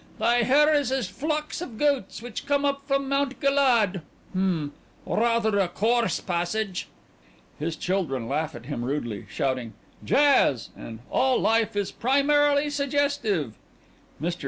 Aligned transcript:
Thy 0.17 0.37
hair 0.41 0.73
is 0.73 0.91
as 0.91 1.07
flocks 1.07 1.61
of 1.61 1.77
goats 1.77 2.23
which 2.23 2.47
come 2.47 2.65
up 2.65 2.81
from 2.87 3.07
Mount 3.07 3.39
Galaad 3.39 4.01
Hm! 4.33 4.71
Rather 5.05 5.59
a 5.59 5.67
coarse 5.67 6.19
passage...." 6.19 6.87
(His 7.59 7.75
children 7.75 8.27
laugh 8.27 8.55
at 8.55 8.65
him 8.65 8.83
rudely, 8.83 9.27
shouting 9.29 9.73
"Jazz!" 10.03 10.71
and 10.75 11.01
"All 11.11 11.39
life 11.39 11.75
is 11.75 11.91
primarily 11.91 12.71
suggestive!") 12.71 13.59
MR. 14.19 14.35